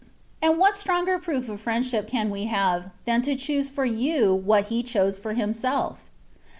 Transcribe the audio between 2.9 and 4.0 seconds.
than to choose for